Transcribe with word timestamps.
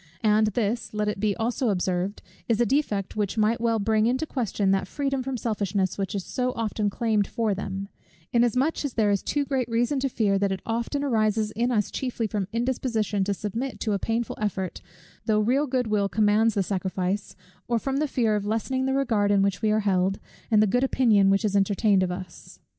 And 0.23 0.47
this, 0.47 0.95
let 0.95 1.07
it 1.07 1.19
be 1.19 1.35
also 1.35 1.69
observed, 1.69 2.23
is 2.49 2.59
a 2.59 2.65
defect 2.65 3.15
which 3.15 3.37
might 3.37 3.61
well 3.61 3.77
bring 3.77 4.07
into 4.07 4.25
question 4.25 4.71
that 4.71 4.87
freedom 4.87 5.21
from 5.21 5.37
selfishness, 5.37 5.95
which 5.95 6.15
is 6.15 6.23
so 6.25 6.53
often 6.53 6.89
claimed 6.89 7.27
for 7.27 7.53
them; 7.53 7.87
inasmuch 8.33 8.83
as 8.83 8.93
there 8.95 9.11
is 9.11 9.21
too 9.21 9.45
great 9.45 9.69
reason 9.69 9.99
to 9.99 10.09
fear, 10.09 10.39
that 10.39 10.51
it 10.51 10.63
often 10.65 11.03
arises 11.03 11.51
in 11.51 11.69
us 11.71 11.91
chiefly 11.91 12.25
from 12.25 12.47
indisposition 12.51 13.23
to 13.25 13.33
submit 13.35 13.79
to 13.81 13.93
a 13.93 13.99
painful 13.99 14.39
effort, 14.41 14.81
though 15.27 15.39
real 15.39 15.67
good 15.67 15.85
will 15.85 16.09
commands 16.09 16.55
the 16.55 16.63
sacrifice, 16.63 17.35
or 17.67 17.77
from 17.77 17.97
the 17.97 18.07
fear 18.07 18.35
of 18.35 18.43
lessening 18.47 18.87
the 18.87 18.95
regard 18.95 19.29
in 19.29 19.43
which 19.43 19.61
we 19.61 19.69
are 19.69 19.81
held, 19.81 20.19
and 20.49 20.63
the 20.63 20.65
good 20.65 20.83
opinion 20.83 21.29
which 21.29 21.45
is 21.45 21.55
entertained 21.55 22.01
of 22.01 22.11
us. 22.11 22.59